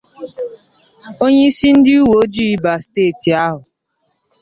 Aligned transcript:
onyeisi 1.23 1.67
ndị 1.77 1.93
uweojii 2.03 2.55
ba 2.63 2.73
steeti 2.85 3.29
ahụ 3.45 3.61